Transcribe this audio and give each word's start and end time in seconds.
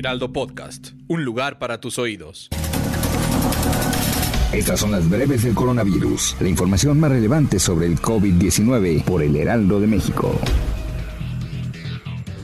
Heraldo 0.00 0.32
Podcast, 0.32 0.92
un 1.08 1.24
lugar 1.26 1.58
para 1.58 1.78
tus 1.78 1.98
oídos. 1.98 2.48
Estas 4.50 4.80
son 4.80 4.92
las 4.92 5.10
breves 5.10 5.42
del 5.42 5.54
coronavirus, 5.54 6.38
la 6.40 6.48
información 6.48 6.98
más 6.98 7.10
relevante 7.10 7.58
sobre 7.58 7.84
el 7.84 8.00
COVID-19 8.00 9.04
por 9.04 9.22
el 9.22 9.36
Heraldo 9.36 9.78
de 9.78 9.86
México. 9.86 10.34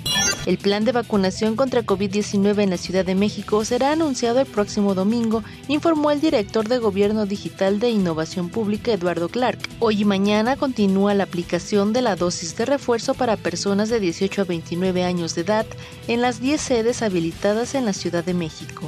El 0.47 0.57
plan 0.57 0.85
de 0.85 0.93
vacunación 0.93 1.55
contra 1.55 1.85
COVID-19 1.85 2.63
en 2.63 2.71
la 2.71 2.79
Ciudad 2.79 3.05
de 3.05 3.15
México 3.15 3.65
será 3.65 3.93
anunciado 3.93 4.41
el 4.41 4.47
próximo 4.47 4.95
domingo, 4.95 5.45
informó 5.69 6.11
el 6.11 6.21
director 6.21 6.67
de 6.67 6.79
Gobierno 6.79 7.27
Digital 7.27 7.79
de 7.79 7.91
Innovación 7.91 8.49
Pública 8.49 8.93
Eduardo 8.93 9.29
Clark. 9.29 9.59
Hoy 9.81 10.01
y 10.01 10.05
mañana 10.07 10.57
continúa 10.57 11.13
la 11.13 11.25
aplicación 11.25 11.93
de 11.93 12.03
la 12.03 12.17
dosis 12.17 12.57
de 12.57 12.65
refuerzo 12.65 13.13
para 13.15 13.37
personas 13.37 13.91
de 13.91 14.01
18 14.01 14.43
a 14.43 14.45
29 14.45 15.05
años 15.05 15.35
de 15.35 15.43
edad 15.43 15.67
en 16.09 16.23
las 16.23 16.41
10 16.41 16.61
sedes 16.61 17.03
habilitadas 17.03 17.75
en 17.75 17.85
la 17.85 17.93
Ciudad 17.93 18.25
de 18.25 18.35
México. 18.35 18.87